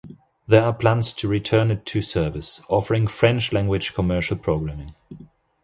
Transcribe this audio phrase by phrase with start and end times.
[0.47, 4.95] There are plans to return it to service, offering French-language commercial programming.